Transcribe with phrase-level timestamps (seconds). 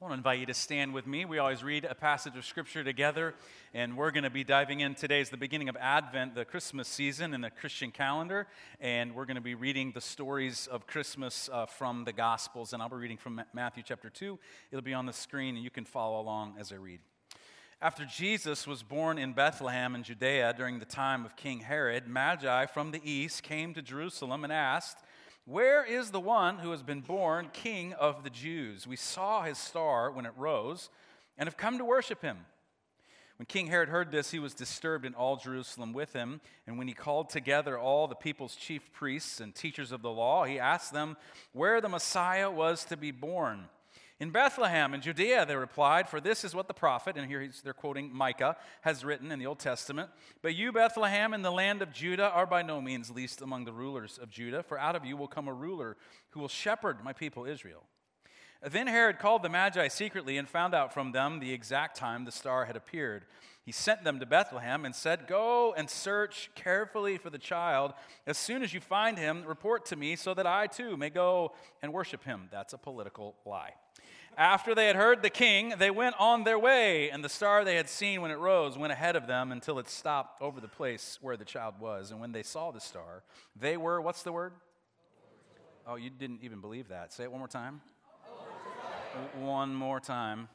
[0.00, 1.24] I want to invite you to stand with me.
[1.24, 3.32] We always read a passage of Scripture together,
[3.72, 4.96] and we're going to be diving in.
[4.96, 8.48] Today is the beginning of Advent, the Christmas season in the Christian calendar,
[8.80, 12.82] and we're going to be reading the stories of Christmas uh, from the Gospels, and
[12.82, 14.36] I'll be reading from Matthew chapter 2.
[14.72, 16.98] It'll be on the screen, and you can follow along as I read.
[17.80, 22.66] After Jesus was born in Bethlehem in Judea during the time of King Herod, Magi
[22.66, 24.98] from the east came to Jerusalem and asked,
[25.46, 28.86] where is the one who has been born King of the Jews?
[28.86, 30.88] We saw his star when it rose
[31.36, 32.38] and have come to worship him.
[33.36, 36.40] When King Herod heard this, he was disturbed, and all Jerusalem with him.
[36.66, 40.44] And when he called together all the people's chief priests and teachers of the law,
[40.44, 41.16] he asked them
[41.52, 43.64] where the Messiah was to be born.
[44.20, 47.72] In Bethlehem, in Judea, they replied, For this is what the prophet, and here they're
[47.72, 50.08] quoting Micah, has written in the Old Testament.
[50.40, 53.72] But you, Bethlehem, in the land of Judah, are by no means least among the
[53.72, 55.96] rulers of Judah, for out of you will come a ruler
[56.30, 57.82] who will shepherd my people Israel.
[58.62, 62.32] Then Herod called the Magi secretly and found out from them the exact time the
[62.32, 63.26] star had appeared.
[63.64, 67.92] He sent them to Bethlehem and said, Go and search carefully for the child.
[68.26, 71.52] As soon as you find him, report to me so that I too may go
[71.82, 72.48] and worship him.
[72.50, 73.72] That's a political lie.
[74.36, 77.76] After they had heard the king, they went on their way, and the star they
[77.76, 81.18] had seen when it rose went ahead of them until it stopped over the place
[81.20, 82.10] where the child was.
[82.10, 83.22] And when they saw the star,
[83.54, 84.52] they were, what's the word?
[85.86, 87.12] Oh, you didn't even believe that.
[87.12, 87.80] Say it one more time.
[89.38, 90.48] One more time.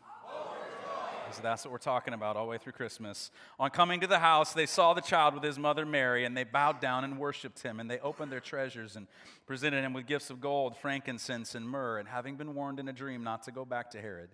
[1.32, 3.30] So that's what we're talking about all the way through Christmas.
[3.60, 6.44] On coming to the house, they saw the child with his mother Mary, and they
[6.44, 7.80] bowed down and worshiped him.
[7.80, 9.06] And they opened their treasures and
[9.46, 12.00] presented him with gifts of gold, frankincense, and myrrh.
[12.00, 14.30] And having been warned in a dream not to go back to Herod,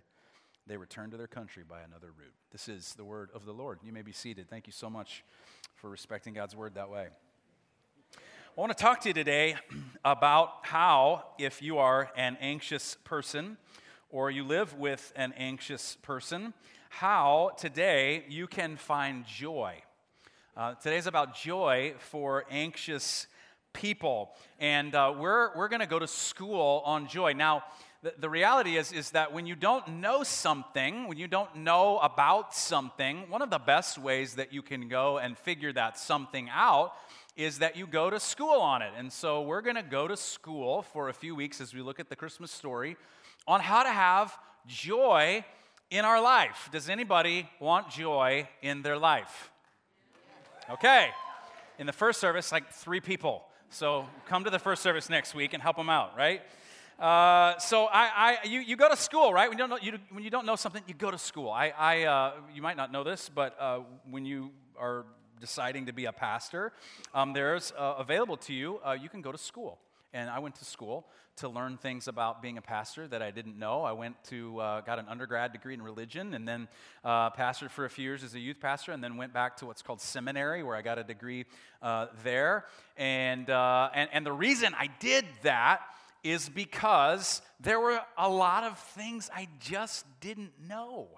[0.68, 2.34] they returned to their country by another route.
[2.52, 3.80] This is the word of the Lord.
[3.84, 4.50] You may be seated.
[4.50, 5.24] Thank you so much
[5.76, 7.08] for respecting God's word that way.
[8.16, 9.56] I want to talk to you today
[10.06, 13.58] about how, if you are an anxious person
[14.10, 16.54] or you live with an anxious person,
[17.00, 19.76] how today you can find joy.
[20.56, 23.28] Uh, today's about joy for anxious
[23.74, 24.32] people.
[24.62, 27.34] And uh, we're, we're going to go to school on joy.
[27.34, 27.66] Now,
[28.02, 31.98] the, the reality is, is that when you don't know something, when you don't know
[31.98, 36.50] about something, one of the best ways that you can go and figure that something
[36.50, 36.94] out
[37.36, 38.94] is that you go to school on it.
[38.98, 42.00] And so we're going to go to school for a few weeks as we look
[42.00, 42.96] at the Christmas story
[43.46, 45.44] on how to have joy
[45.90, 46.70] in our life.
[46.72, 49.52] Does anybody want joy in their life?
[50.70, 51.10] Okay.
[51.78, 53.44] In the first service, like three people.
[53.70, 56.42] So come to the first service next week and help them out, right?
[57.00, 59.50] Uh, so I, I, you, you go to school, right?
[59.50, 61.50] When you don't know, you, when you don't know something, you go to school.
[61.50, 63.80] I, I uh, you might not know this, but uh,
[64.10, 65.06] when you are
[65.42, 66.72] deciding to be a pastor,
[67.14, 68.80] um, there's uh, available to you.
[68.86, 69.78] Uh, you can go to school
[70.16, 71.06] and I went to school
[71.38, 73.84] to learn things about being a pastor that I didn't know.
[73.84, 76.70] I went to, uh, got an undergrad degree in religion and then
[77.04, 79.66] uh, pastored for a few years as a youth pastor and then went back to
[79.66, 81.46] what's called seminary where I got a degree
[81.82, 82.66] uh, there.
[82.96, 85.82] And, uh, and, and the reason I did that
[86.24, 91.10] is because there were a lot of things I just didn't know,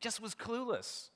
[0.00, 1.10] just was clueless.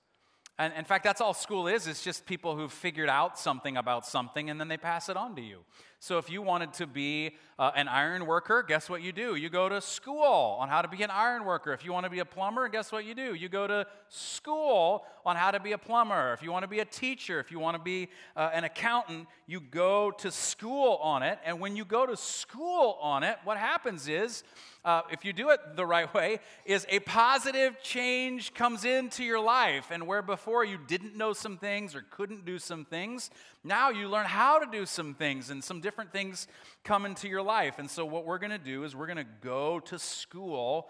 [0.59, 1.87] And in fact, that's all school is.
[1.87, 5.37] It's just people who've figured out something about something and then they pass it on
[5.37, 5.61] to you.
[6.01, 9.37] So if you wanted to be uh, an iron worker, guess what you do?
[9.37, 11.73] You go to school on how to be an iron worker.
[11.73, 13.35] If you want to be a plumber, guess what you do?
[13.35, 16.33] You go to school on how to be a plumber.
[16.33, 19.29] If you want to be a teacher, if you want to be uh, an accountant,
[19.47, 21.39] you go to school on it.
[21.45, 24.43] And when you go to school on it, what happens is,
[24.87, 29.39] uh, if you do it the right way, is a positive change comes into your
[29.39, 29.89] life.
[29.91, 33.29] And where before you didn't know some things or couldn't do some things,
[33.63, 36.47] now you learn how to do some things and some different things
[36.85, 37.79] come into your life.
[37.79, 40.89] And so, what we're going to do is we're going to go to school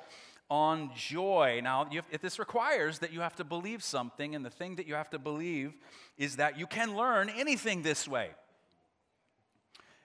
[0.51, 1.61] on joy.
[1.63, 4.87] Now, have, if this requires that you have to believe something, and the thing that
[4.87, 5.75] you have to believe
[6.17, 8.31] is that you can learn anything this way.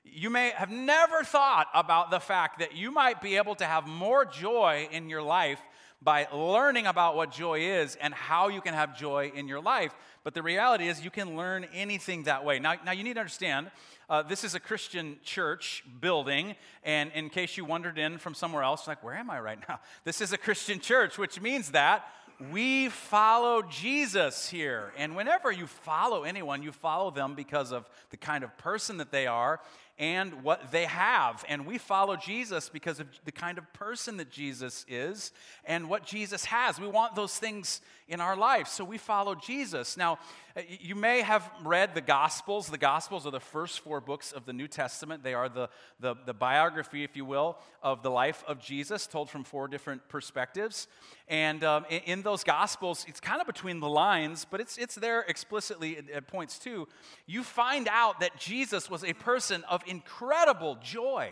[0.03, 3.87] You may have never thought about the fact that you might be able to have
[3.87, 5.61] more joy in your life
[6.03, 9.93] by learning about what joy is and how you can have joy in your life.
[10.23, 12.59] But the reality is, you can learn anything that way.
[12.59, 13.71] Now, now you need to understand
[14.09, 16.55] uh, this is a Christian church building.
[16.83, 19.79] And in case you wandered in from somewhere else, like, where am I right now?
[20.03, 22.05] This is a Christian church, which means that
[22.51, 24.91] we follow Jesus here.
[24.97, 29.11] And whenever you follow anyone, you follow them because of the kind of person that
[29.11, 29.61] they are
[29.99, 31.45] and what they have.
[31.47, 35.31] And we follow Jesus because of the kind of person that Jesus is
[35.65, 36.79] and what Jesus has.
[36.79, 39.95] We want those things in our life, so we follow Jesus.
[39.95, 40.19] Now,
[40.55, 42.67] uh, you may have read the Gospels.
[42.67, 45.23] The Gospels are the first four books of the New Testament.
[45.23, 45.69] They are the,
[45.99, 50.09] the, the biography, if you will, of the life of Jesus, told from four different
[50.09, 50.87] perspectives.
[51.27, 54.95] And um, in, in, those Gospels, it's kind of between the lines, but it's, it's
[54.95, 56.87] there explicitly at, at points too.
[57.25, 61.31] You find out that Jesus was a person of incredible joy.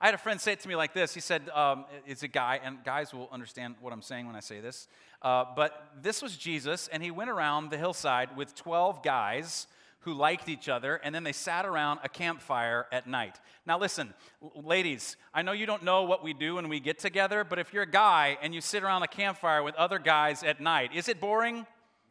[0.00, 1.14] I had a friend say it to me like this.
[1.14, 4.40] He said, um, It's a guy, and guys will understand what I'm saying when I
[4.40, 4.88] say this.
[5.22, 9.66] Uh, but this was Jesus, and he went around the hillside with 12 guys
[10.00, 13.40] who liked each other, and then they sat around a campfire at night.
[13.64, 14.12] Now, listen,
[14.54, 17.72] ladies, I know you don't know what we do when we get together, but if
[17.72, 21.08] you're a guy and you sit around a campfire with other guys at night, is
[21.08, 21.66] it boring?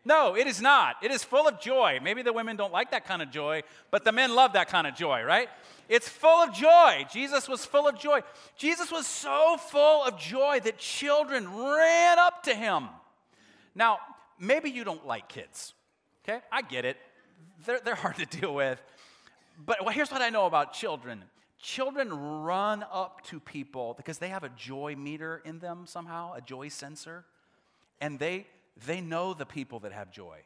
[0.06, 0.98] No, it is not.
[1.02, 2.00] It is full of joy.
[2.04, 4.86] Maybe the women don't like that kind of joy, but the men love that kind
[4.86, 5.48] of joy, right?
[5.88, 7.06] It's full of joy.
[7.12, 8.22] Jesus was full of joy.
[8.58, 12.90] Jesus was so full of joy that children ran up to him.
[13.76, 14.00] Now,
[14.38, 15.74] maybe you don't like kids,
[16.24, 16.40] okay?
[16.52, 16.98] I get it.
[17.66, 18.82] They're, they're hard to deal with.
[19.66, 21.24] But well, here's what I know about children
[21.64, 22.14] children
[22.44, 26.68] run up to people because they have a joy meter in them somehow, a joy
[26.68, 27.24] sensor,
[28.02, 28.46] and they,
[28.86, 30.40] they know the people that have joy.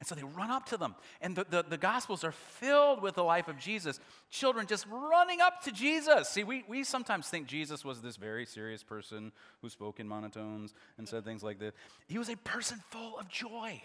[0.00, 0.94] And so they run up to them.
[1.20, 4.00] And the, the, the, Gospels are filled with the life of Jesus.
[4.30, 6.30] Children just running up to Jesus.
[6.30, 9.30] See, we, we sometimes think Jesus was this very serious person
[9.60, 11.74] who spoke in monotones and said things like this.
[12.08, 13.82] He was a person full of joy.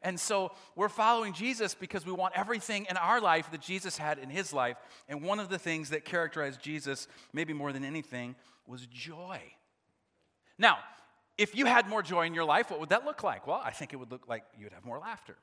[0.00, 4.18] And so we're following Jesus because we want everything in our life that Jesus had
[4.18, 4.78] in his life.
[5.06, 8.36] And one of the things that characterized Jesus, maybe more than anything,
[8.66, 9.40] was joy.
[10.58, 10.78] Now,
[11.38, 13.46] if you had more joy in your life, what would that look like?
[13.46, 15.36] Well, I think it would look like you would have more laughter,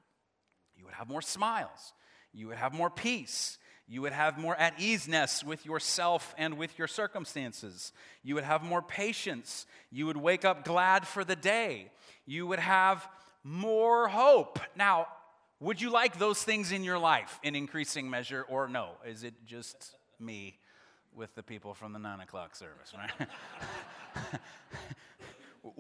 [0.78, 1.94] you would have more smiles,
[2.34, 3.58] you would have more peace.
[3.92, 7.92] You would have more at easeness with yourself and with your circumstances.
[8.22, 9.66] You would have more patience.
[9.90, 11.90] You would wake up glad for the day.
[12.28, 13.08] You would have
[13.44, 14.60] more hope.
[14.76, 15.08] Now,
[15.60, 18.92] would you like those things in your life in increasing measure or no?
[19.08, 20.60] Is it just me
[21.16, 23.28] with the people from the nine o'clock service, right?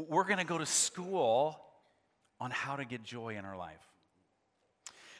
[0.07, 1.59] we're going to go to school
[2.39, 3.85] on how to get joy in our life.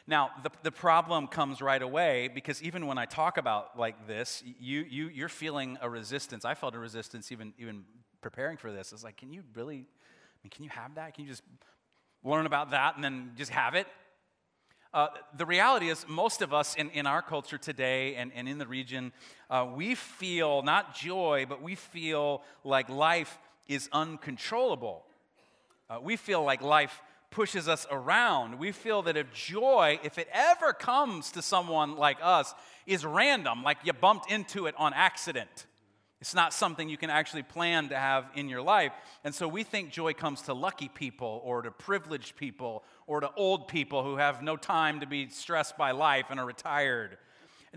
[0.06, 4.42] Now, the, the problem comes right away because even when I talk about like this,
[4.58, 6.44] you, you, you're feeling a resistance.
[6.44, 7.84] I felt a resistance even, even
[8.20, 8.92] preparing for this.
[8.92, 11.14] It's like, can you really, I mean, can you have that?
[11.14, 11.42] Can you just
[12.24, 13.86] learn about that and then just have it?
[14.92, 15.06] Uh,
[15.36, 18.66] the reality is, most of us in, in our culture today and, and in the
[18.66, 19.12] region,
[19.48, 23.38] uh, we feel not joy, but we feel like life
[23.70, 25.04] is uncontrollable.
[25.88, 27.00] Uh, we feel like life
[27.30, 28.58] pushes us around.
[28.58, 32.52] We feel that if joy, if it ever comes to someone like us,
[32.86, 35.66] is random, like you bumped into it on accident.
[36.20, 38.92] It's not something you can actually plan to have in your life.
[39.24, 43.30] And so we think joy comes to lucky people or to privileged people or to
[43.36, 47.16] old people who have no time to be stressed by life and are retired.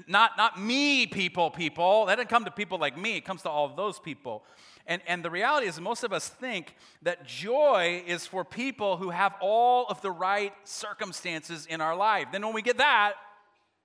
[0.07, 2.07] Not, not me people, people.
[2.07, 4.43] That doesn't come to people like me, it comes to all those people.
[4.85, 9.11] And, and the reality is, most of us think that joy is for people who
[9.11, 12.27] have all of the right circumstances in our life.
[12.33, 13.13] Then when we get that,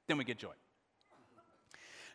[0.09, 0.55] then we get joy.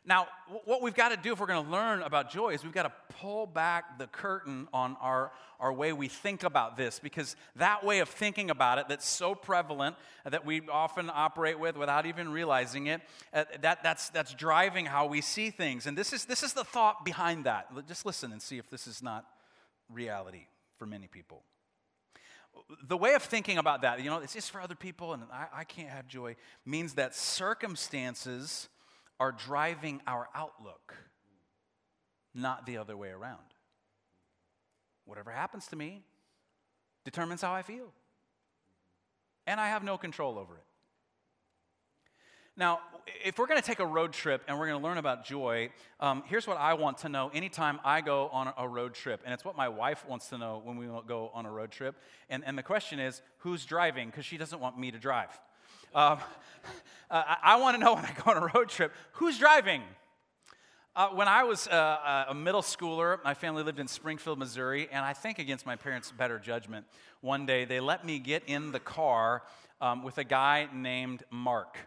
[0.05, 0.27] Now,
[0.65, 2.83] what we've got to do if we're going to learn about joy is we've got
[2.83, 7.83] to pull back the curtain on our, our way we think about this because that
[7.85, 9.95] way of thinking about it that's so prevalent
[10.25, 13.01] that we often operate with without even realizing it,
[13.33, 15.85] uh, that, that's, that's driving how we see things.
[15.85, 17.67] And this is, this is the thought behind that.
[17.87, 19.25] Just listen and see if this is not
[19.89, 21.43] reality for many people.
[22.87, 25.47] The way of thinking about that, you know, it's just for other people and I,
[25.53, 26.35] I can't have joy,
[26.65, 28.69] means that circumstances
[29.19, 30.95] are driving our outlook,
[32.33, 33.39] not the other way around.
[35.05, 36.01] Whatever happens to me
[37.03, 37.91] determines how I feel.
[39.45, 40.63] And I have no control over it.
[42.55, 42.81] Now,
[43.25, 45.71] if we're going to take a road trip and we're going to learn about joy,
[45.99, 49.21] um, here's what I want to know anytime I go on a road trip.
[49.25, 51.95] And it's what my wife wants to know when we go on a road trip.
[52.29, 54.09] And, and the question is who's driving?
[54.09, 55.29] Because she doesn't want me to drive.
[55.95, 56.19] Um,
[57.09, 59.81] uh, I, want to know when I go on a road trip who's driving?
[60.95, 64.87] Uh, when I was uh, uh, a middle schooler, my family lived in Springfield, Missouri,
[64.91, 66.85] and I think against my parents' better judgment,
[67.21, 69.41] one day they let me get in the car
[69.81, 71.79] um, with a guy named Mark.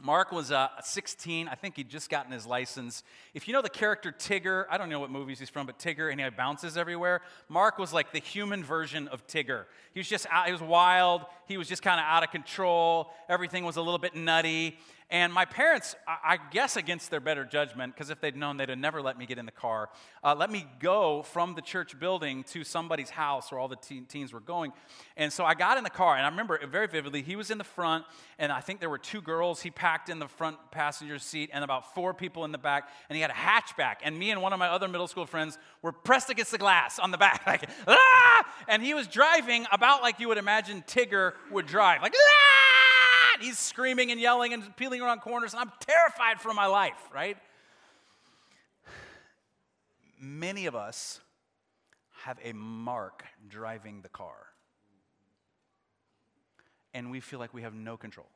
[0.00, 1.48] Mark was uh, 16.
[1.48, 3.02] I think he'd just gotten his license.
[3.34, 6.10] If you know the character Tigger, I don't know what movies he's from, but Tigger,
[6.10, 7.20] and he bounces everywhere.
[7.48, 9.64] Mark was like the human version of Tigger.
[9.92, 11.26] He was just out, he was wild.
[11.46, 13.10] He was just kind of out of control.
[13.28, 14.78] Everything was a little bit nutty.
[15.10, 18.78] And my parents, I guess against their better judgment, because if they'd known, they'd have
[18.78, 19.90] never let me get in the car,
[20.22, 24.04] uh, let me go from the church building to somebody's house where all the teen,
[24.04, 24.72] teens were going.
[25.16, 27.58] And so I got in the car, and I remember very vividly, he was in
[27.58, 28.04] the front,
[28.38, 31.64] and I think there were two girls he packed in the front passenger seat, and
[31.64, 33.96] about four people in the back, and he had a hatchback.
[34.04, 37.00] And me and one of my other middle school friends were pressed against the glass
[37.00, 38.46] on the back, like, ah!
[38.68, 42.69] And he was driving about like you would imagine Tigger would drive, like, ah!
[43.40, 47.36] He's screaming and yelling and peeling around corners, and I'm terrified for my life, right?
[50.20, 51.20] Many of us
[52.24, 54.36] have a mark driving the car,
[56.92, 58.28] and we feel like we have no control.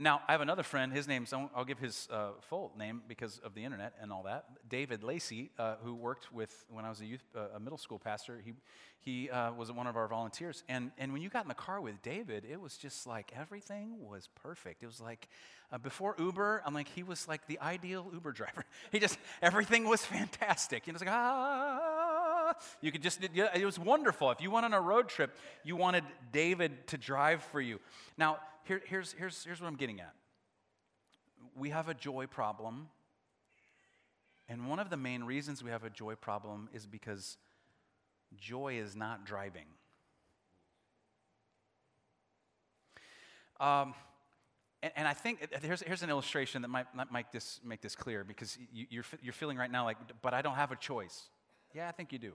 [0.00, 0.92] Now, I have another friend.
[0.92, 4.44] His name's, I'll give his uh, full name because of the internet and all that.
[4.68, 7.98] David Lacey, uh, who worked with, when I was a youth, uh, a middle school
[7.98, 8.52] pastor, he,
[9.00, 10.62] he uh, was one of our volunteers.
[10.68, 14.08] And, and when you got in the car with David, it was just like everything
[14.08, 14.84] was perfect.
[14.84, 15.28] It was like
[15.72, 18.64] uh, before Uber, I'm like, he was like the ideal Uber driver.
[18.92, 20.86] He just, everything was fantastic.
[20.86, 22.54] You know, it's like, ah.
[22.80, 24.30] You could just, it was wonderful.
[24.30, 27.80] If you went on a road trip, you wanted David to drive for you.
[28.16, 30.14] Now, here, here's, here's, here's what I'm getting at
[31.56, 32.88] we have a joy problem.
[34.48, 37.36] And one of the main reasons we have a joy problem is because
[38.36, 39.66] joy is not driving.
[43.60, 43.94] Um,
[44.82, 47.96] and, and, I think here's, here's an illustration that might, might make, this, make this
[47.96, 51.24] clear because you, you're, you're feeling right now like, but I don't have a choice.
[51.74, 52.32] Yeah, I think you do.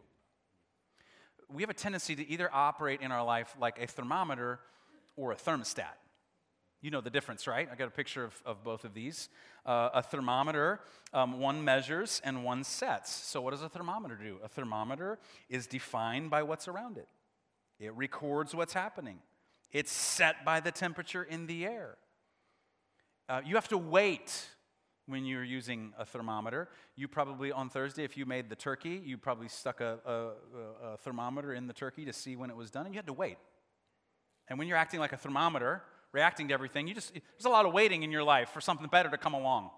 [1.50, 4.60] We have a tendency to either operate in our life like a thermometer
[5.16, 5.96] or a thermostat.
[6.84, 7.70] You know the difference, right?
[7.72, 9.30] I got a picture of, of both of these.
[9.66, 10.82] Uh, a thermometer,
[11.14, 13.10] um, one measures and one sets.
[13.10, 14.38] So, what does a thermometer do?
[14.44, 17.08] A thermometer is defined by what's around it,
[17.80, 19.20] it records what's happening,
[19.72, 21.96] it's set by the temperature in the air.
[23.30, 24.46] Uh, you have to wait
[25.06, 26.68] when you're using a thermometer.
[26.98, 30.98] You probably, on Thursday, if you made the turkey, you probably stuck a, a, a
[30.98, 33.38] thermometer in the turkey to see when it was done, and you had to wait.
[34.50, 35.82] And when you're acting like a thermometer,
[36.14, 36.88] reacting to everything.
[36.88, 39.34] You just, there's a lot of waiting in your life for something better to come
[39.34, 39.72] along.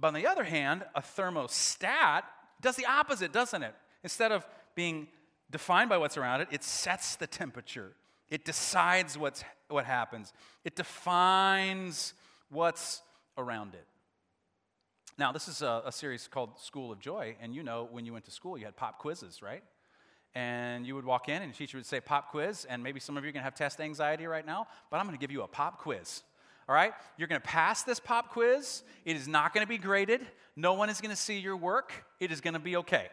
[0.00, 2.22] But on the other hand, a thermostat
[2.60, 3.74] does the opposite, doesn't it?
[4.02, 5.08] Instead of being
[5.50, 7.92] defined by what's around it, it sets the temperature.
[8.30, 10.32] It decides what's, what happens.
[10.64, 12.14] It defines
[12.50, 13.02] what's
[13.36, 13.86] around it.
[15.18, 18.12] Now, this is a, a series called School of Joy, and you know when you
[18.12, 19.64] went to school, you had pop quizzes, right?
[20.38, 23.16] And you would walk in and the teacher would say pop quiz and maybe some
[23.16, 25.32] of you are going to have test anxiety right now but i'm going to give
[25.32, 26.22] you a pop quiz
[26.68, 26.92] all right?
[27.16, 28.82] You're going to pass this pop quiz.
[29.06, 30.20] It is not going to be graded.
[30.54, 31.92] No one is going to see your work.
[32.20, 33.06] It is going to be okay.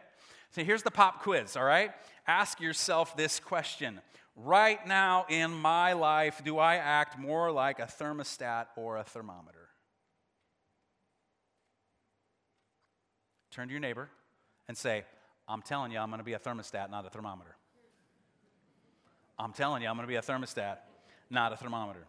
[0.50, 1.92] So here's the pop quiz all right?
[2.26, 4.00] Ask yourself this question.
[4.36, 9.68] Right now in my life do i act more like a thermostat or a thermometer?
[13.50, 14.10] Turn to your neighbor
[14.68, 15.04] and say
[15.48, 17.56] I'm telling you, I'm going to be a thermostat, not a thermometer.
[19.38, 20.78] I'm telling you, I'm going to be a thermostat,
[21.30, 22.06] not a thermometer.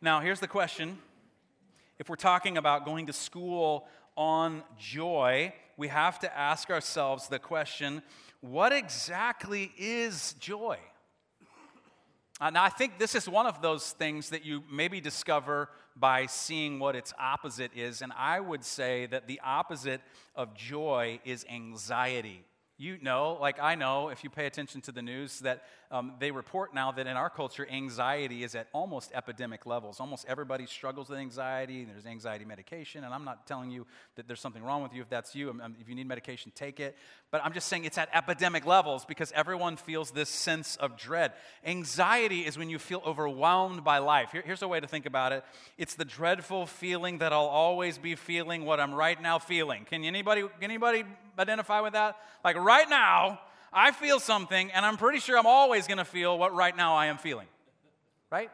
[0.00, 0.98] Now, here's the question.
[1.98, 7.38] If we're talking about going to school on joy, we have to ask ourselves the
[7.38, 8.02] question
[8.40, 10.78] what exactly is joy?
[12.40, 16.24] Uh, now, I think this is one of those things that you maybe discover by
[16.24, 18.00] seeing what its opposite is.
[18.00, 20.00] And I would say that the opposite
[20.34, 22.44] of joy is anxiety.
[22.78, 26.30] You know, like I know, if you pay attention to the news, that um, they
[26.30, 29.98] report now that in our culture, anxiety is at almost epidemic levels.
[29.98, 31.84] Almost everybody struggles with anxiety.
[31.84, 35.08] There's anxiety medication, and I'm not telling you that there's something wrong with you if
[35.08, 35.52] that's you.
[35.80, 36.96] If you need medication, take it.
[37.32, 41.32] But I'm just saying it's at epidemic levels because everyone feels this sense of dread.
[41.66, 44.30] Anxiety is when you feel overwhelmed by life.
[44.30, 45.44] Here, here's a way to think about it
[45.76, 49.86] it's the dreadful feeling that I'll always be feeling what I'm right now feeling.
[49.86, 51.02] Can anybody, anybody
[51.36, 52.16] identify with that?
[52.44, 53.40] Like right now,
[53.72, 56.96] I feel something, and I'm pretty sure I'm always going to feel what right now
[56.96, 57.46] I am feeling.
[58.30, 58.50] Right?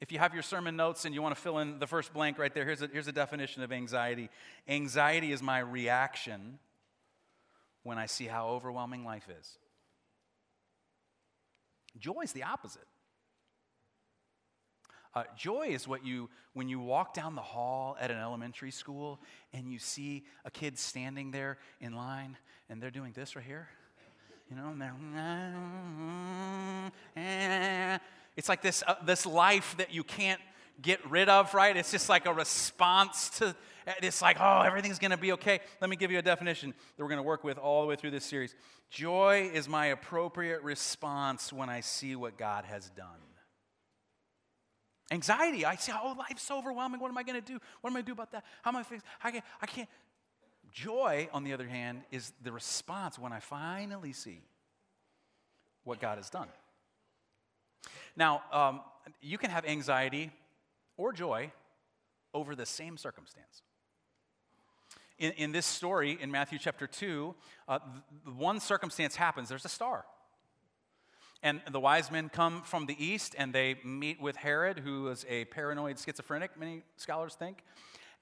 [0.00, 2.38] If you have your sermon notes and you want to fill in the first blank
[2.38, 4.30] right there, here's a, here's a definition of anxiety
[4.68, 6.58] anxiety is my reaction
[7.82, 9.58] when I see how overwhelming life is.
[11.98, 12.86] Joy is the opposite.
[15.14, 19.18] Uh, joy is what you, when you walk down the hall at an elementary school
[19.52, 22.36] and you see a kid standing there in line
[22.68, 23.68] and they're doing this right here.
[24.50, 24.94] You know, and they're,
[28.36, 30.40] it's like this, uh, this life that you can't
[30.80, 31.76] get rid of, right?
[31.76, 33.54] It's just like a response to,
[34.00, 35.60] it's like, oh, everything's going to be okay.
[35.80, 37.96] Let me give you a definition that we're going to work with all the way
[37.96, 38.54] through this series.
[38.90, 43.27] Joy is my appropriate response when I see what God has done.
[45.10, 47.00] Anxiety, I see, oh, life's so overwhelming.
[47.00, 47.58] What am I going to do?
[47.80, 48.44] What am I going to do about that?
[48.62, 49.02] How am I fix?
[49.22, 49.88] I can't, I can't.
[50.70, 54.42] Joy, on the other hand, is the response when I finally see
[55.84, 56.48] what God has done.
[58.16, 58.80] Now, um,
[59.22, 60.30] you can have anxiety
[60.98, 61.52] or joy
[62.34, 63.62] over the same circumstance.
[65.18, 67.34] In, in this story, in Matthew chapter 2,
[67.66, 67.78] uh,
[68.36, 70.04] one circumstance happens there's a star.
[71.42, 75.24] And the wise men come from the east and they meet with Herod, who is
[75.28, 77.62] a paranoid schizophrenic, many scholars think.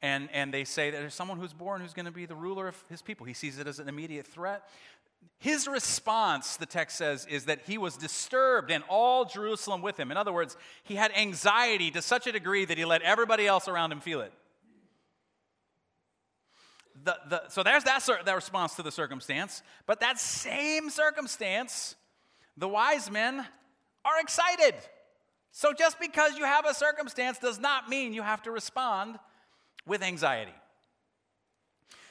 [0.03, 2.69] And, and they say that there's someone who's born who's going to be the ruler
[2.69, 3.25] of his people.
[3.25, 4.69] He sees it as an immediate threat.
[5.39, 10.11] His response, the text says, is that he was disturbed and all Jerusalem with him.
[10.11, 13.69] In other words, he had anxiety to such a degree that he let everybody else
[13.69, 14.33] around him feel it.
[17.05, 19.63] The, the, so there's that, that response to the circumstance.
[19.87, 21.95] But that same circumstance,
[22.57, 23.47] the wise men
[24.05, 24.75] are excited.
[25.53, 29.19] So just because you have a circumstance does not mean you have to respond
[29.87, 30.55] with anxiety.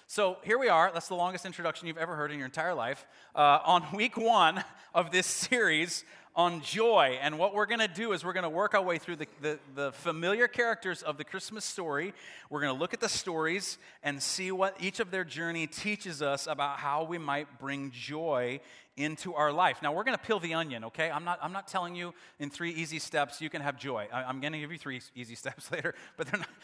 [0.08, 0.92] So here we are.
[0.94, 3.06] That's the longest introduction you've ever heard in your entire life.
[3.36, 7.18] Uh, on week one of this series on joy.
[7.22, 9.28] And what we're going to do is we're going to work our way through the,
[9.42, 12.14] the, the, familiar characters of the Christmas story.
[12.50, 16.22] We're going to look at the stories and see what each of their journey teaches
[16.22, 18.60] us about how we might bring joy
[18.98, 19.82] into our life.
[19.82, 21.10] Now, we're going to peel the onion, okay?
[21.10, 24.08] I'm not, I'm not telling you in three easy steps you can have joy.
[24.12, 26.50] I, am going to give you three easy steps later, but they're not.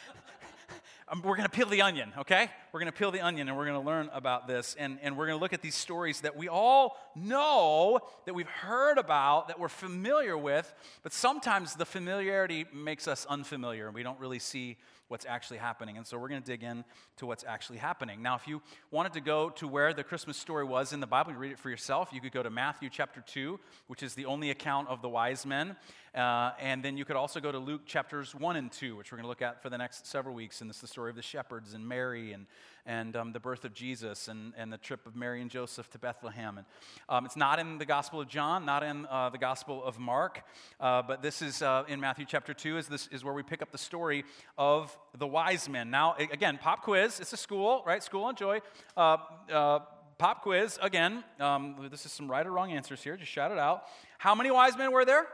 [1.12, 2.50] Um, we're going to peel the onion, okay?
[2.72, 4.78] We're going to peel the onion and we're going to learn about this.
[4.80, 8.48] And, and we're going to look at these stories that we all know, that we've
[8.48, 10.74] heard about, that we're familiar with,
[11.04, 14.78] but sometimes the familiarity makes us unfamiliar and we don't really see
[15.12, 15.98] what's actually happening.
[15.98, 16.86] And so we're going to dig in
[17.18, 18.22] to what's actually happening.
[18.22, 21.34] Now, if you wanted to go to where the Christmas story was in the Bible,
[21.34, 22.12] you read it for yourself.
[22.14, 25.46] You could go to Matthew chapter 2, which is the only account of the wise
[25.46, 25.76] men.
[26.16, 29.18] Uh, and then you could also go to Luke chapters 1 and 2, which we're
[29.18, 30.62] going to look at for the next several weeks.
[30.62, 32.46] And this is the story of the shepherds and Mary and,
[32.86, 36.00] and um, the birth of Jesus and, and the trip of Mary and Joseph to
[36.00, 36.58] Bethlehem.
[36.58, 36.68] And
[37.10, 40.44] um, it's not in the Gospel of John, not in uh, the Gospel of Mark,
[40.80, 43.62] uh, but this is uh, in Matthew chapter 2, is, this, is where we pick
[43.62, 44.24] up the story
[44.58, 45.90] of the wise men.
[45.90, 47.20] Now, again, pop quiz.
[47.20, 48.04] It's a school, right?
[48.04, 48.62] School on joy.
[48.96, 49.18] Uh,
[49.52, 49.80] uh,
[50.18, 51.24] pop quiz, again.
[51.40, 53.18] Um, this is some right or wrong answers here.
[53.18, 53.84] Just shout it out.
[54.18, 55.28] How many wise men were there?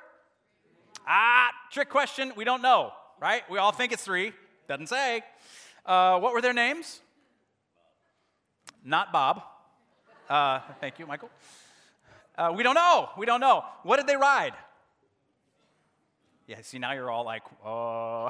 [1.08, 2.34] Ah, trick question.
[2.36, 2.92] We don't know,
[3.22, 3.44] right?
[3.50, 4.34] We all think it's three.
[4.68, 5.22] Doesn't say.
[5.86, 7.00] Uh, what were their names?
[8.84, 9.42] Not Bob.
[10.30, 11.30] Uh, thank you, Michael.
[12.38, 13.10] Uh, we don't know.
[13.18, 13.64] We don't know.
[13.84, 14.54] What did they ride?
[16.48, 18.30] Yeah, see, now you're all like, oh.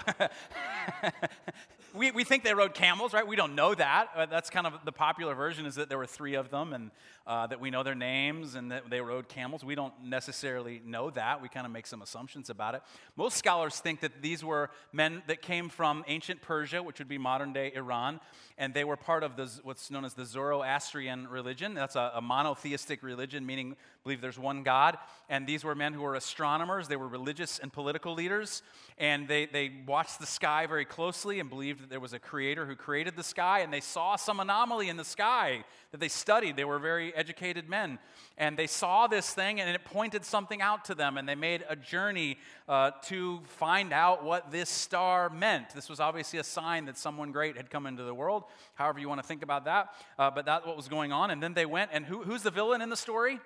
[1.94, 3.28] we, we think they rode camels, right?
[3.28, 4.08] We don't know that.
[4.16, 6.90] Uh, that's kind of the popular version is that there were three of them and
[7.28, 9.64] uh, that we know their names and that they rode camels.
[9.64, 11.42] We don't necessarily know that.
[11.42, 12.82] We kind of make some assumptions about it.
[13.16, 17.18] Most scholars think that these were men that came from ancient Persia, which would be
[17.18, 18.20] modern day Iran,
[18.58, 21.74] and they were part of the, what's known as the Zoroastrian religion.
[21.74, 24.98] That's a, a monotheistic religion, meaning believe there's one God.
[25.28, 28.62] And these were men who were astronomers, they were religious and political leaders,
[28.98, 32.66] and they, they watched the sky very closely and believed that there was a creator
[32.66, 36.58] who created the sky, and they saw some anomaly in the sky that they studied.
[36.58, 38.00] They were very educated men,
[38.38, 41.64] and they saw this thing, and it pointed something out to them, and they made
[41.70, 45.70] a journey uh, to find out what this star meant.
[45.76, 48.44] This was obviously a sign that someone great had come into the world,
[48.74, 51.30] however you want to think about that, uh, but that's what was going on.
[51.30, 53.40] And then they went, and who, who's the villain in the story?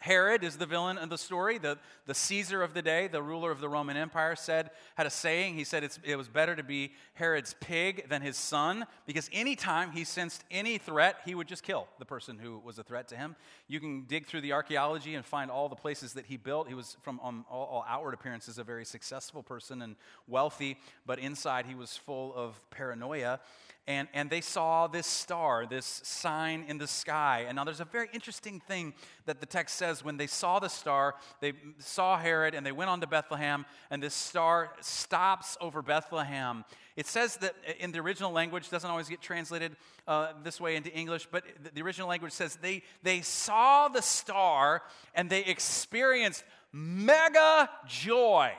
[0.00, 1.58] Herod is the villain of the story.
[1.58, 5.10] The, the Caesar of the day, the ruler of the Roman Empire, said, had a
[5.10, 5.54] saying.
[5.54, 10.04] He said it was better to be Herod's pig than his son because anytime he
[10.04, 13.34] sensed any threat, he would just kill the person who was a threat to him.
[13.66, 16.68] You can dig through the archaeology and find all the places that he built.
[16.68, 21.18] He was, from um, all, all outward appearances, a very successful person and wealthy, but
[21.18, 23.40] inside he was full of paranoia
[23.88, 27.46] and, and they saw this star, this sign in the sky.
[27.48, 28.92] And now there's a very interesting thing
[29.24, 32.90] that the text says when they saw the star, they saw Herod and they went
[32.90, 36.66] on to Bethlehem, and this star stops over Bethlehem.
[36.96, 39.74] It says that in the original language, doesn't always get translated
[40.06, 44.82] uh, this way into English, but the original language says they, they saw the star
[45.14, 48.52] and they experienced mega joy.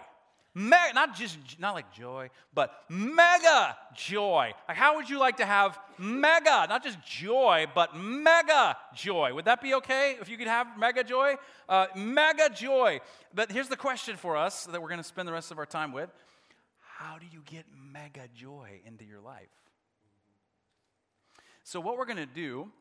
[0.56, 4.52] Mega, not just not like joy, but mega joy.
[4.68, 9.34] Like how would you like to have mega, not just joy, but mega joy?
[9.34, 11.36] Would that be okay if you could have mega joy?
[11.68, 13.00] Uh, mega joy.
[13.34, 15.68] But here's the question for us that we're going to spend the rest of our
[15.68, 16.10] time with:
[16.98, 19.48] how do you get mega joy into your life?
[21.64, 22.72] So, what we're going to do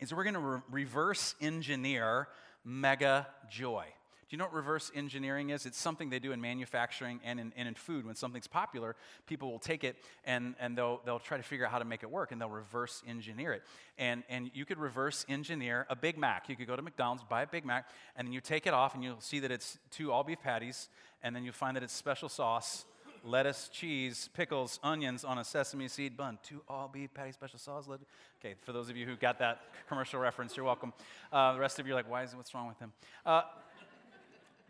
[0.00, 2.26] is we're going to re- reverse engineer
[2.64, 3.86] mega joy.
[4.28, 5.66] Do you know what reverse engineering is?
[5.66, 8.04] It's something they do in manufacturing and in, and in food.
[8.04, 8.96] When something's popular,
[9.28, 12.02] people will take it and, and they'll, they'll try to figure out how to make
[12.02, 13.62] it work and they'll reverse engineer it.
[13.98, 16.48] And, and you could reverse engineer a Big Mac.
[16.48, 18.96] You could go to McDonald's, buy a Big Mac, and then you take it off
[18.96, 20.88] and you'll see that it's two all beef patties,
[21.22, 22.84] and then you'll find that it's special sauce
[23.26, 26.38] lettuce, cheese, pickles, onions on a sesame seed bun.
[26.42, 27.88] Two all beef patty special sauce.
[27.88, 30.92] Okay, for those of you who got that commercial reference, you're welcome.
[31.32, 32.92] Uh, the rest of you are like, why is it, what's wrong with him?
[33.24, 33.42] Uh,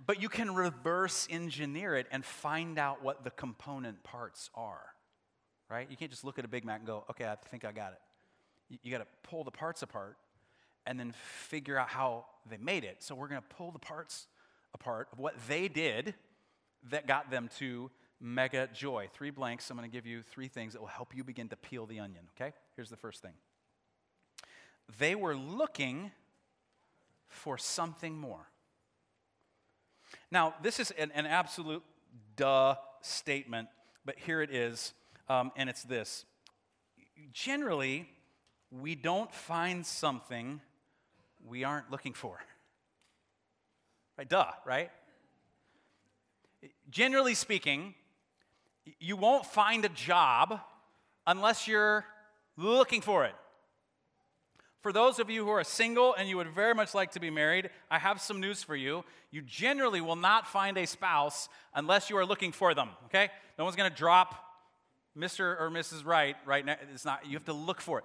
[0.06, 4.84] but you can reverse engineer it and find out what the component parts are,
[5.68, 5.90] right?
[5.90, 7.92] You can't just look at a Big Mac and go, okay, I think I got
[7.92, 7.98] it.
[8.68, 10.16] You, you got to pull the parts apart
[10.86, 11.12] and then
[11.48, 13.02] figure out how they made it.
[13.02, 14.28] So we're going to pull the parts
[14.72, 16.14] apart of what they did
[16.90, 17.90] that got them to
[18.20, 19.08] mega joy.
[19.12, 19.70] Three blanks.
[19.70, 21.98] I'm going to give you three things that will help you begin to peel the
[21.98, 22.52] onion, okay?
[22.76, 23.32] Here's the first thing
[24.98, 26.12] they were looking
[27.28, 28.48] for something more.
[30.30, 31.82] Now, this is an, an absolute
[32.36, 33.68] duh statement,
[34.04, 34.92] but here it is,
[35.28, 36.24] um, and it's this.
[37.32, 38.08] Generally,
[38.70, 40.60] we don't find something
[41.44, 42.38] we aren't looking for.
[44.18, 44.28] Right?
[44.28, 44.90] Duh, right?
[46.90, 47.94] Generally speaking,
[48.98, 50.60] you won't find a job
[51.26, 52.04] unless you're
[52.56, 53.34] looking for it.
[54.86, 57.28] For those of you who are single and you would very much like to be
[57.28, 59.04] married, I have some news for you.
[59.32, 63.30] You generally will not find a spouse unless you are looking for them, okay?
[63.58, 64.36] No one's going to drop
[65.18, 65.60] Mr.
[65.60, 66.06] or Mrs.
[66.06, 66.76] Right right now.
[66.94, 68.04] It's not, you have to look for it.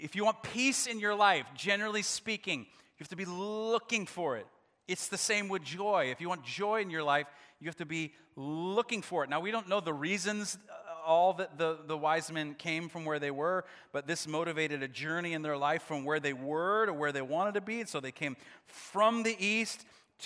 [0.00, 4.38] If you want peace in your life, generally speaking, you have to be looking for
[4.38, 4.46] it.
[4.88, 6.08] It's the same with joy.
[6.12, 7.26] If you want joy in your life,
[7.60, 9.28] you have to be looking for it.
[9.28, 13.04] Now, we don't know the reasons uh, all that the, the wise men came from
[13.04, 16.86] where they were, but this motivated a journey in their life from where they were
[16.86, 17.84] to where they wanted to be.
[17.84, 19.84] So they came from the east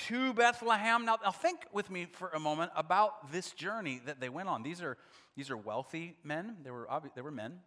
[0.09, 1.05] to Bethlehem.
[1.05, 4.62] Now, now think with me for a moment about this journey that they went on.
[4.62, 4.97] These are,
[5.37, 6.57] these are wealthy men.
[6.64, 7.61] They were, obvi- they were men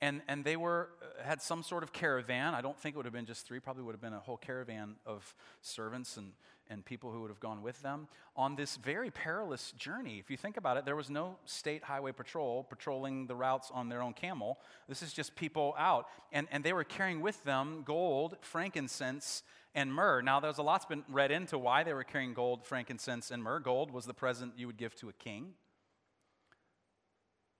[0.00, 2.54] and, and they were, uh, had some sort of caravan.
[2.54, 4.36] I don't think it would have been just three, probably would have been a whole
[4.36, 6.32] caravan of servants and,
[6.70, 8.06] and people who would have gone with them
[8.36, 10.18] on this very perilous journey.
[10.18, 13.88] If you think about it, there was no state highway patrol patrolling the routes on
[13.88, 14.58] their own camel.
[14.88, 16.06] This is just people out.
[16.32, 19.42] And, and they were carrying with them gold, frankincense,
[19.74, 20.22] and myrrh.
[20.22, 23.60] Now, there's a lot's been read into why they were carrying gold, frankincense, and myrrh.
[23.60, 25.54] Gold was the present you would give to a king.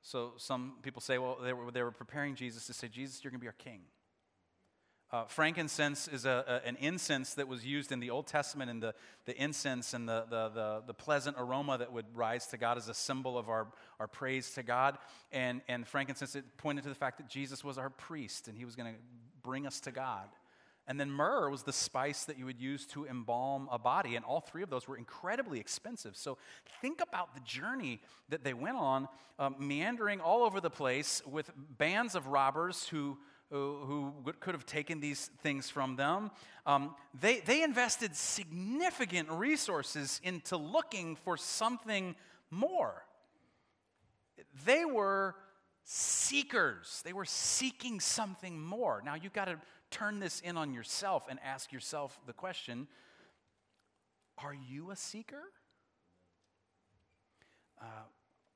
[0.02, 3.30] So some people say, well, they were, they were preparing Jesus to say, Jesus, you're
[3.30, 3.82] going to be our king.
[5.12, 8.80] Uh, frankincense is a, a, an incense that was used in the Old Testament, and
[8.80, 8.94] the,
[9.24, 12.88] the incense and the, the, the, the, pleasant aroma that would rise to God as
[12.88, 13.66] a symbol of our,
[13.98, 14.98] our praise to God.
[15.32, 18.64] And, and frankincense, it pointed to the fact that Jesus was our priest, and he
[18.64, 19.00] was going to
[19.42, 20.28] bring us to God.
[20.86, 24.16] And then myrrh was the spice that you would use to embalm a body.
[24.16, 26.16] And all three of those were incredibly expensive.
[26.16, 26.38] So
[26.80, 31.50] think about the journey that they went on, um, meandering all over the place with
[31.78, 33.18] bands of robbers who,
[33.50, 36.30] who, could have taken these things from them.
[36.66, 42.14] Um, they, they invested significant resources into looking for something
[42.50, 43.04] more.
[44.64, 45.34] They were
[45.84, 49.02] seekers, they were seeking something more.
[49.04, 49.56] Now, you've got to
[49.90, 52.86] turn this in on yourself and ask yourself the question
[54.38, 55.42] Are you a seeker?
[57.80, 58.04] Uh,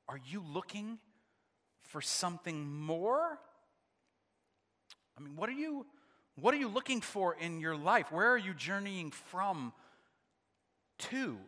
[0.08, 0.98] are you looking
[1.80, 3.40] for something more?
[5.16, 5.86] I mean, what are you
[6.36, 8.10] what are you looking for in your life?
[8.10, 9.72] Where are you journeying from
[10.98, 11.38] to?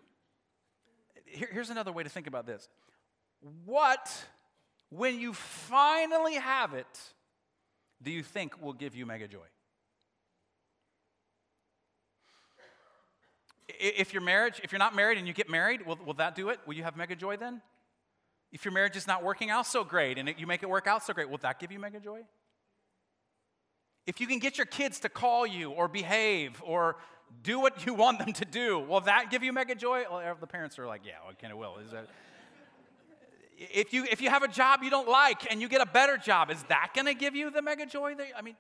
[1.25, 2.69] Here, here's another way to think about this.
[3.65, 4.13] What,
[4.91, 6.87] when you finally have it,
[8.01, 9.47] do you think will give you mega joy?
[13.69, 16.51] If your marriage, if you're not married and you get married, will, will that do
[16.51, 16.61] it?
[16.65, 17.61] Will you have mega joy then?
[18.53, 20.87] If your marriage is not working out so great and it, you make it work
[20.87, 22.23] out so great, will that give you mega joy?
[24.07, 26.97] If you can get your kids to call you or behave or
[27.43, 30.05] do what you want them to do, will that give you mega joy?
[30.11, 31.77] Well, the parents are like, yeah, kind of will.
[31.85, 32.09] Is that,
[33.59, 36.19] if you if you have a job you don't like and you get a better
[36.19, 38.15] job, is that going to give you the mega joy?
[38.15, 38.57] That, I mean,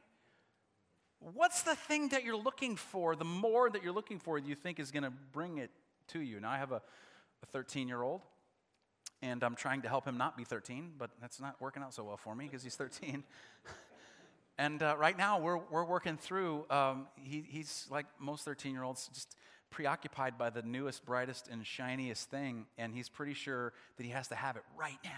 [1.20, 4.78] What's the thing that you're looking for, the more that you're looking for, you think
[4.78, 5.70] is going to bring it
[6.08, 6.40] to you?
[6.40, 6.82] Now, I have a
[7.52, 8.22] 13 year old,
[9.22, 12.04] and I'm trying to help him not be 13, but that's not working out so
[12.04, 13.24] well for me because he's 13.
[14.58, 18.84] and uh, right now, we're, we're working through, um, he, he's like most 13 year
[18.84, 19.36] olds, just
[19.70, 24.28] preoccupied by the newest, brightest, and shiniest thing, and he's pretty sure that he has
[24.28, 25.10] to have it right now.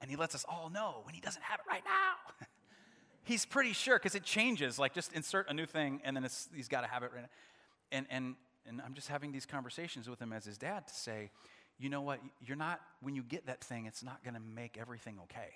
[0.00, 2.46] And he lets us all know when he doesn't have it right now.
[3.24, 4.78] he's pretty sure because it changes.
[4.78, 7.28] Like just insert a new thing, and then he's got to have it right now.
[7.92, 8.34] And, and,
[8.66, 11.30] and I'm just having these conversations with him as his dad to say,
[11.78, 12.20] you know what?
[12.40, 15.50] You're not, when you get that thing, it's not going to make everything okay.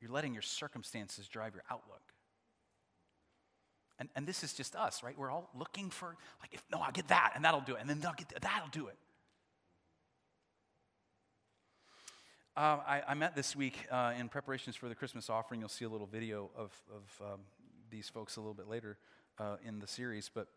[0.00, 2.02] You're letting your circumstances drive your outlook.
[3.98, 5.16] And, and this is just us, right?
[5.16, 7.80] We're all looking for, like, if, no, I'll get that, and that'll do it.
[7.82, 8.96] And then they'll get that, that'll do it.
[12.56, 15.60] Uh, I, I, met this week uh, in preparations for the Christmas offering.
[15.60, 17.40] You'll see a little video of, of um,
[17.90, 18.98] these folks a little bit later
[19.38, 20.30] uh, in the series.
[20.32, 20.48] But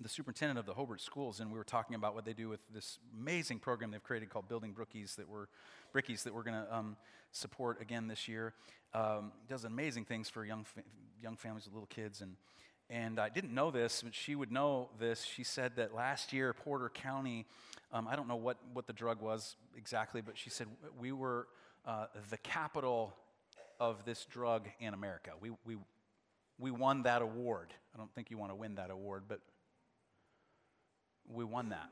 [0.00, 2.60] the superintendent of the Hobart schools, and we were talking about what they do with
[2.72, 5.46] this amazing program they've created called Building Brookies that we're,
[5.94, 6.96] Brickies that we're going to um,
[7.32, 8.52] support again this year.
[8.92, 10.82] Um, does amazing things for young, fa-
[11.22, 12.20] young families with little kids.
[12.20, 12.36] And,
[12.90, 15.24] and I didn't know this, but she would know this.
[15.24, 17.46] She said that last year, Porter County,
[17.92, 20.66] um, I don't know what, what the drug was exactly, but she said
[20.98, 21.48] we were
[21.86, 23.14] uh, the capital
[23.80, 25.30] of this drug in America.
[25.40, 25.76] We, we,
[26.58, 27.72] we won that award.
[27.94, 29.40] I don't think you want to win that award, but
[31.32, 31.90] we won that.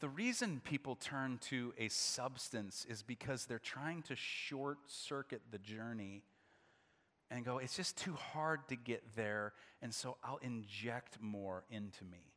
[0.00, 5.58] The reason people turn to a substance is because they're trying to short circuit the
[5.58, 6.22] journey
[7.30, 12.04] and go, it's just too hard to get there, and so I'll inject more into
[12.04, 12.32] me.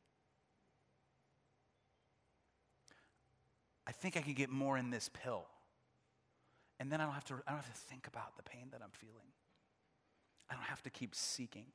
[3.87, 5.45] I think I can get more in this pill.
[6.79, 8.81] And then I don't have to, I don't have to think about the pain that
[8.83, 9.33] I'm feeling.
[10.49, 11.65] I don't have to keep seeking.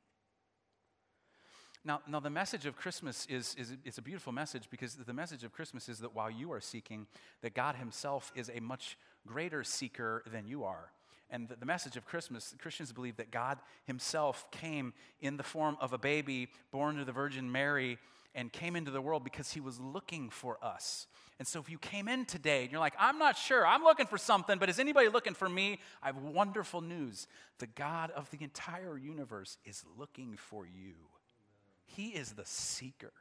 [1.86, 5.44] Now, now the message of Christmas is, is it's a beautiful message because the message
[5.44, 7.06] of Christmas is that while you are seeking,
[7.42, 10.90] that God Himself is a much greater seeker than you are.
[11.30, 15.76] And the, the message of Christmas, Christians believe that God Himself came in the form
[15.80, 17.98] of a baby born to the Virgin Mary
[18.34, 21.06] and came into the world because He was looking for us.
[21.38, 24.06] And so if you came in today and you're like, I'm not sure, I'm looking
[24.06, 25.78] for something, but is anybody looking for me?
[26.02, 27.28] I have wonderful news.
[27.58, 30.94] The God of the entire universe is looking for you.
[31.96, 33.12] He is the seeker.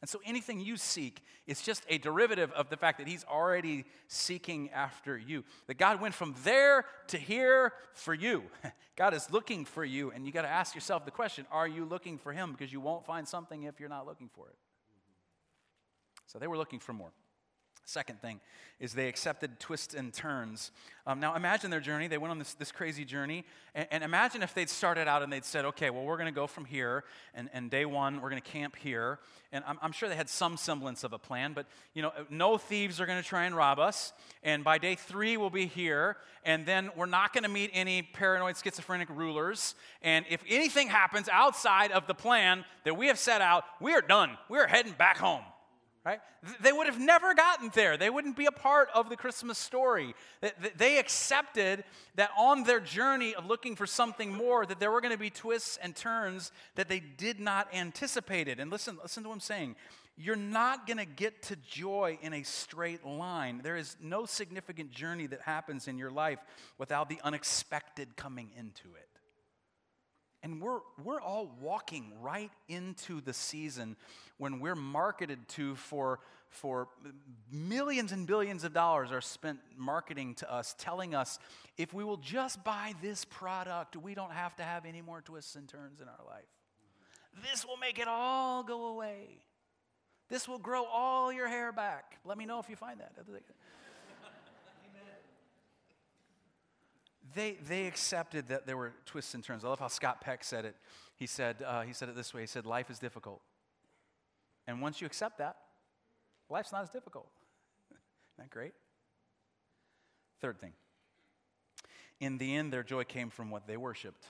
[0.00, 3.84] And so anything you seek is just a derivative of the fact that He's already
[4.08, 5.44] seeking after you.
[5.68, 8.42] That God went from there to here for you.
[8.96, 11.84] God is looking for you, and you got to ask yourself the question are you
[11.84, 12.50] looking for Him?
[12.50, 14.56] Because you won't find something if you're not looking for it.
[16.26, 17.12] So they were looking for more.
[17.84, 18.40] Second thing
[18.78, 20.70] is they accepted twists and turns.
[21.06, 22.08] Um, now imagine their journey.
[22.08, 23.44] They went on this, this crazy journey.
[23.74, 26.34] And, and imagine if they'd started out and they'd said, okay, well, we're going to
[26.34, 27.04] go from here.
[27.34, 29.18] And, and day one, we're going to camp here.
[29.52, 32.56] And I'm, I'm, sure they had some semblance of a plan, but, you know, no
[32.56, 34.12] thieves are going to try and rob us.
[34.42, 36.16] And by day three, we'll be here.
[36.44, 39.74] And then we're not going to meet any paranoid schizophrenic rulers.
[40.02, 44.02] And if anything happens outside of the plan that we have set out, we are
[44.02, 44.38] done.
[44.48, 45.42] We're heading back home
[46.04, 46.20] right?
[46.60, 47.96] They would have never gotten there.
[47.96, 50.14] They wouldn't be a part of the Christmas story.
[50.76, 51.84] They accepted
[52.16, 55.30] that on their journey of looking for something more, that there were going to be
[55.30, 58.48] twists and turns that they did not anticipate.
[58.48, 59.76] And listen, listen to what I'm saying.
[60.16, 63.60] You're not going to get to joy in a straight line.
[63.62, 66.38] There is no significant journey that happens in your life
[66.78, 69.11] without the unexpected coming into it.
[70.42, 73.96] And we're, we're all walking right into the season
[74.38, 76.18] when we're marketed to for,
[76.50, 76.88] for
[77.50, 81.38] millions and billions of dollars are spent marketing to us, telling us
[81.78, 85.54] if we will just buy this product, we don't have to have any more twists
[85.54, 86.44] and turns in our life.
[87.50, 89.38] This will make it all go away.
[90.28, 92.18] This will grow all your hair back.
[92.24, 93.14] Let me know if you find that
[97.34, 99.64] they, they accepted that there were twists and turns.
[99.64, 100.76] I love how Scott Peck said it.
[101.16, 103.40] He said, uh, he said it this way He said, Life is difficult.
[104.66, 105.56] And once you accept that,
[106.48, 107.28] life's not as difficult.
[107.90, 108.00] Isn't
[108.38, 108.72] that great?
[110.40, 110.72] Third thing.
[112.20, 114.26] In the end, their joy came from what they worshiped.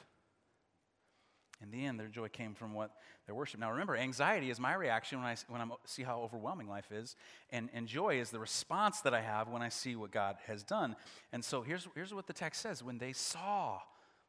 [1.63, 2.91] In the end, their joy came from what
[3.27, 3.61] they worship.
[3.61, 7.15] Now, remember, anxiety is my reaction when I, when I see how overwhelming life is,
[7.51, 10.63] and, and joy is the response that I have when I see what God has
[10.63, 10.97] done.
[11.33, 13.79] And so here's, here's what the text says when they saw,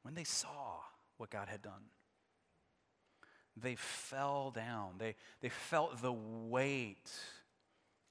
[0.03, 0.77] when they saw
[1.17, 1.89] what God had done,
[3.55, 4.93] they fell down.
[4.97, 7.11] They, they felt the weight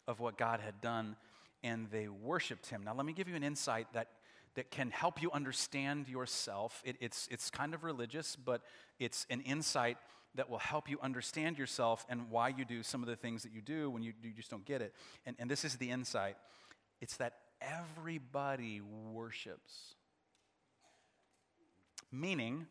[0.07, 1.17] of what God had done,
[1.63, 2.83] and they worshiped Him.
[2.85, 4.09] Now, let me give you an insight that
[4.55, 6.83] that can help you understand yourself.
[6.85, 8.63] It, it's, it's kind of religious, but
[8.99, 9.97] it's an insight
[10.35, 13.53] that will help you understand yourself and why you do some of the things that
[13.53, 14.95] you do when you, you just don't get it.
[15.27, 16.37] And, and this is the insight
[17.01, 18.81] it's that everybody
[19.13, 19.97] worships.
[22.13, 22.67] Meaning,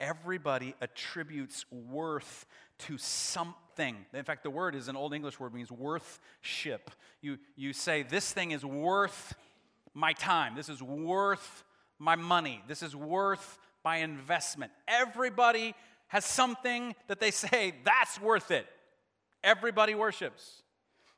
[0.00, 2.46] everybody attributes worth
[2.78, 3.96] to something.
[4.14, 6.90] In fact, the word is an Old English word, means worthship.
[7.20, 9.34] You, you say, This thing is worth
[9.94, 10.54] my time.
[10.54, 11.64] This is worth
[11.98, 12.62] my money.
[12.68, 14.72] This is worth my investment.
[14.88, 15.74] Everybody
[16.08, 18.66] has something that they say, That's worth it.
[19.42, 20.62] Everybody worships.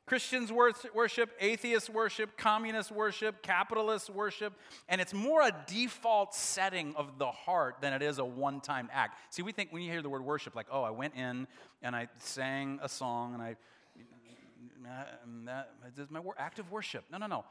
[0.07, 4.53] Christians worship, atheists worship, communists worship, capitalists worship,
[4.87, 8.87] and it's more a default setting of the heart than it is a one time
[8.93, 9.17] act.
[9.31, 11.47] See, we think when you hear the word worship, like, oh, I went in
[11.81, 13.55] and I sang a song and I,
[15.45, 17.05] that, is my active worship.
[17.11, 17.43] No, no, no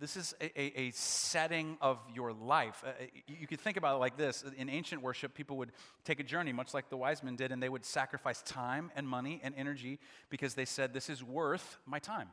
[0.00, 2.84] this is a, a, setting of your life.
[2.86, 2.90] Uh,
[3.26, 5.72] you could think about it like this in ancient worship, people would
[6.04, 9.08] take a journey, much like the wise men did, and they would sacrifice time and
[9.08, 9.98] money and energy
[10.30, 12.28] because they said, This is worth my time.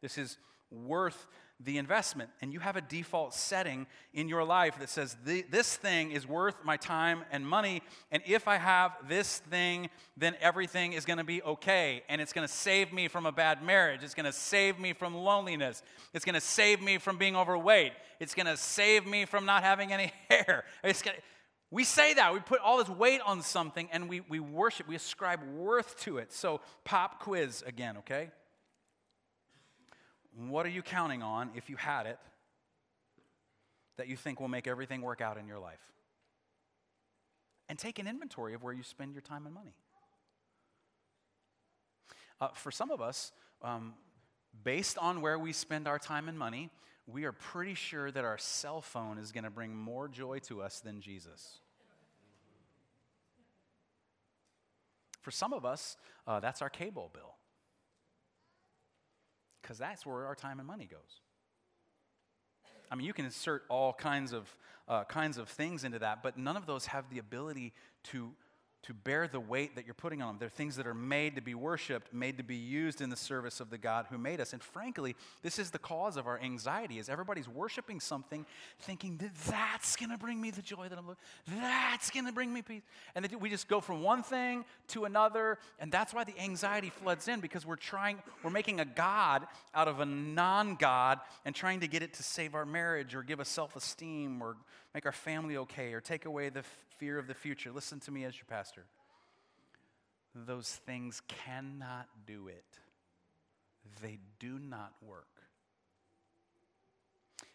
[0.00, 0.38] This is
[0.70, 1.26] worth
[1.64, 2.30] the investment.
[2.40, 6.64] And you have a default setting in your life that says, This thing is worth
[6.64, 7.82] my time and money.
[8.12, 12.02] And if I have this thing, then everything is going to be okay.
[12.08, 14.02] And it's going to save me from a bad marriage.
[14.02, 15.82] It's going to save me from loneliness.
[16.14, 17.92] It's going to save me from being overweight.
[18.20, 20.64] It's going to save me from not having any hair.
[20.84, 21.16] It's gonna,
[21.70, 22.32] we say that.
[22.32, 26.18] We put all this weight on something and we, we worship, we ascribe worth to
[26.18, 26.32] it.
[26.32, 28.30] So, pop quiz again, okay?
[30.36, 32.18] What are you counting on, if you had it,
[33.96, 35.80] that you think will make everything work out in your life?
[37.68, 39.74] And take an inventory of where you spend your time and money.
[42.40, 43.94] Uh, for some of us, um,
[44.62, 46.70] based on where we spend our time and money,
[47.06, 50.62] we are pretty sure that our cell phone is going to bring more joy to
[50.62, 51.58] us than Jesus.
[55.20, 57.37] For some of us, uh, that's our cable bill
[59.68, 61.20] because that's where our time and money goes.
[62.90, 64.48] I mean, you can insert all kinds of,
[64.88, 68.30] uh, kinds of things into that, but none of those have the ability to
[68.84, 70.36] to bear the weight that you're putting on them.
[70.38, 73.60] They're things that are made to be worshiped, made to be used in the service
[73.60, 74.52] of the God who made us.
[74.52, 78.46] And frankly, this is the cause of our anxiety is everybody's worshiping something
[78.80, 81.22] thinking that that's going to bring me the joy that I'm looking.
[81.48, 82.82] That's going to bring me peace.
[83.14, 87.28] And we just go from one thing to another, and that's why the anxiety floods
[87.28, 91.88] in because we're trying we're making a god out of a non-god and trying to
[91.88, 94.56] get it to save our marriage or give us self-esteem or
[94.98, 96.64] make our family okay or take away the
[96.98, 97.70] fear of the future.
[97.70, 98.84] Listen to me as your pastor.
[100.34, 102.64] Those things cannot do it,
[104.02, 105.28] they do not work.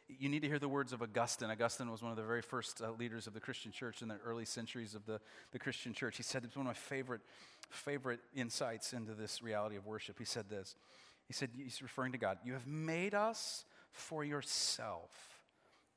[0.08, 1.52] You need to hear the words of Augustine.
[1.52, 4.18] Augustine was one of the very first uh, leaders of the Christian church in the
[4.26, 5.20] early centuries of the,
[5.52, 6.16] the Christian church.
[6.16, 7.22] He said it's one of my favorite,
[7.70, 10.18] favorite insights into this reality of worship.
[10.18, 10.76] He said this.
[11.28, 15.33] He said, he's referring to God, You have made us for yourself,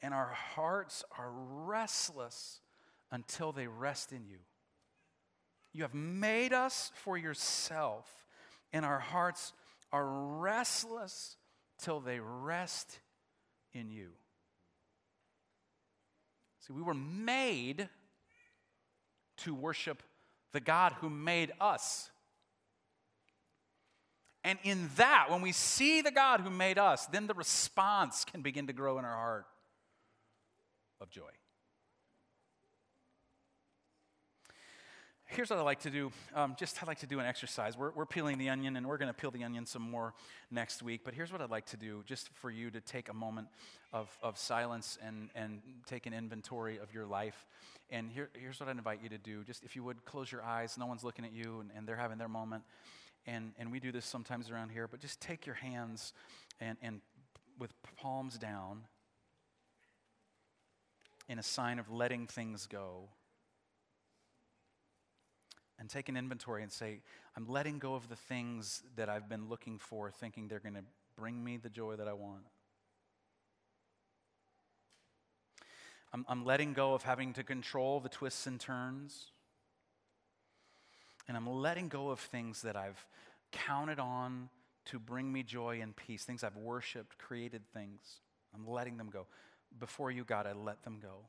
[0.03, 2.61] and our hearts are restless
[3.11, 4.39] until they rest in you.
[5.73, 8.07] You have made us for yourself,
[8.73, 9.53] and our hearts
[9.93, 11.37] are restless
[11.79, 12.99] till they rest
[13.73, 14.09] in you.
[16.61, 17.89] See, we were made
[19.39, 20.03] to worship
[20.53, 22.11] the God who made us.
[24.43, 28.43] And in that, when we see the God who made us, then the response can
[28.43, 29.47] begin to grow in our heart
[31.01, 31.31] of joy.
[35.27, 36.13] here's what I like to do.
[36.35, 37.77] Um, just I like to do an exercise.
[37.77, 40.15] We're, we're peeling the onion, and we're going to peel the onion some more
[40.51, 41.03] next week.
[41.05, 43.49] But here's what I'd like to do, just for you to take a moment
[43.93, 47.47] of, of silence and, and take an inventory of your life.
[47.91, 49.45] And here, here's what I'd invite you to do.
[49.45, 51.97] Just if you would close your eyes, no one's looking at you, and, and they're
[51.97, 52.63] having their moment.
[53.27, 56.13] And, and we do this sometimes around here, but just take your hands
[56.61, 57.01] and, and
[57.59, 58.83] with palms down
[61.29, 63.09] in a sign of letting things go
[65.79, 67.01] and take an inventory and say,
[67.37, 70.85] I'm letting go of the things that I've been looking for, thinking they're going to
[71.17, 72.45] bring me the joy that I want.
[76.13, 79.33] I'm, I'm letting go of having to control the twists and turns.
[81.29, 83.05] And I'm letting go of things that I've
[83.53, 84.49] counted on
[84.87, 88.21] to bring me joy and peace, things I've worshiped, created things.
[88.55, 89.27] I'm letting them go.
[89.79, 91.27] Before you, God, I let them go.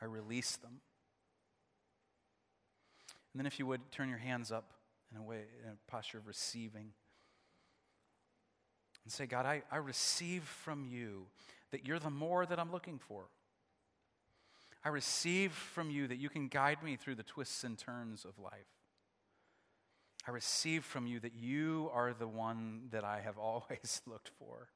[0.00, 0.80] I release them.
[3.32, 4.72] And then, if you would, turn your hands up
[5.12, 6.92] in a way, in a posture of receiving.
[9.04, 11.26] And say, God, I, I receive from you
[11.70, 13.24] that you're the more that I'm looking for.
[14.84, 18.38] I receive from you that you can guide me through the twists and turns of
[18.38, 18.52] life.
[20.26, 24.68] I receive from you that you are the one that I have always looked for.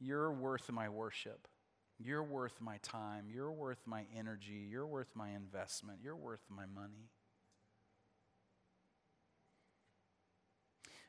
[0.00, 1.48] You're worth my worship.
[1.98, 3.26] You're worth my time.
[3.32, 4.66] You're worth my energy.
[4.70, 5.98] You're worth my investment.
[6.02, 7.10] You're worth my money.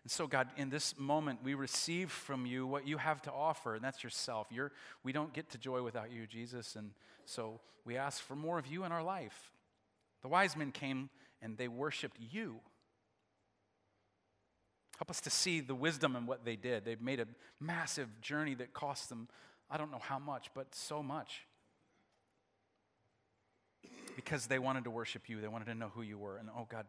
[0.04, 3.76] And so, God, in this moment, we receive from you what you have to offer,
[3.76, 4.48] and that's yourself.
[4.50, 4.72] You're,
[5.04, 6.76] we don't get to joy without you, Jesus.
[6.76, 6.92] And
[7.26, 9.52] so we ask for more of you in our life.
[10.22, 11.10] The wise men came
[11.42, 12.56] and they worshiped you.
[14.98, 16.84] Help us to see the wisdom in what they did.
[16.84, 17.28] They've made a
[17.60, 19.30] massive journey that cost them,
[19.70, 21.46] I don't know how much, but so much.
[24.16, 26.38] Because they wanted to worship you, they wanted to know who you were.
[26.38, 26.86] And oh, God,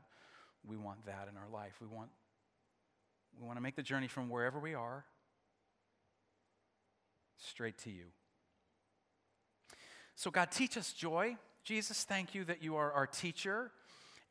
[0.67, 1.75] we want that in our life.
[1.81, 2.11] We want,
[3.39, 5.05] we want to make the journey from wherever we are
[7.39, 8.05] straight to you.
[10.15, 11.37] So, God, teach us joy.
[11.65, 13.71] Jesus, thank you that you are our teacher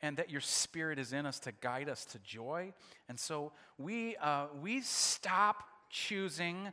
[0.01, 2.73] and that your spirit is in us to guide us to joy.
[3.07, 6.71] And so we, uh, we stop choosing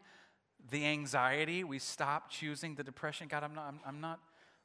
[0.70, 3.28] the anxiety, we stop choosing the depression.
[3.28, 4.20] God, I'm not, I'm, I'm not,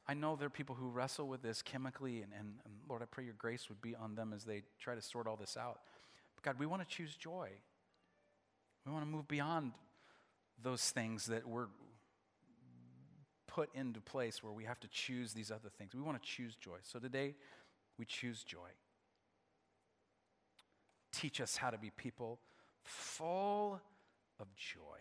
[0.06, 3.04] I know there are people who wrestle with this chemically, and, and, and Lord, I
[3.06, 5.80] pray your grace would be on them as they try to sort all this out.
[6.34, 7.50] But God, we want to choose joy.
[8.84, 9.72] We want to move beyond
[10.60, 11.68] those things that were
[13.46, 15.94] put into place where we have to choose these other things.
[15.94, 16.78] We want to choose joy.
[16.82, 17.34] So today,
[17.98, 18.70] we choose joy.
[21.12, 22.40] Teach us how to be people
[22.82, 23.80] full
[24.40, 24.98] of joy.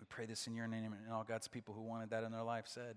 [0.00, 2.42] We pray this in your name, and all God's people who wanted that in their
[2.42, 2.96] life said,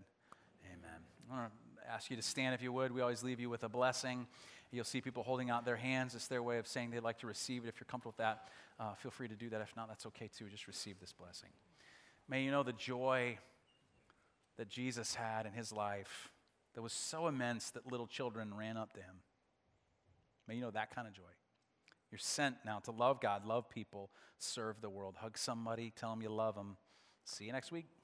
[0.65, 1.01] Amen.
[1.29, 2.93] I want to ask you to stand if you would.
[2.93, 4.27] We always leave you with a blessing.
[4.71, 6.15] You'll see people holding out their hands.
[6.15, 7.67] It's their way of saying they'd like to receive it.
[7.67, 8.47] If you're comfortable with that,
[8.79, 9.61] uh, feel free to do that.
[9.61, 10.45] If not, that's okay too.
[10.49, 11.49] Just receive this blessing.
[12.27, 13.37] May you know the joy
[14.57, 16.31] that Jesus had in his life
[16.73, 19.17] that was so immense that little children ran up to him.
[20.47, 21.21] May you know that kind of joy.
[22.11, 25.15] You're sent now to love God, love people, serve the world.
[25.19, 26.77] Hug somebody, tell them you love them.
[27.25, 28.02] See you next week.